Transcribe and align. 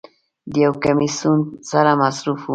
د 0.51 0.53
یو 0.65 0.73
کمیسون 0.83 1.39
سره 1.69 1.91
مصروف 2.01 2.41
و. 2.43 2.49